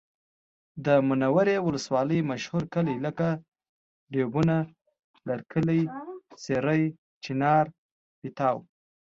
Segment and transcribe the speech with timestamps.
[0.85, 3.27] د منورې ولسوالۍ مشهور کلي لکه
[4.11, 4.57] ډوبونه،
[5.29, 5.81] لرکلی،
[6.43, 6.83] سېرۍ،
[7.23, 7.65] چینار،
[8.19, 8.57] پیتاو